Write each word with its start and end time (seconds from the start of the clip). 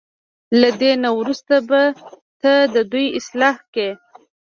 له 0.61 0.69
دې 0.81 0.91
نه 1.03 1.09
وروسته 1.19 1.55
به 1.69 1.81
ته 2.41 2.53
د 2.73 2.75
دوی 2.91 3.05
اصلاح 3.19 3.55
کړې. 3.73 3.89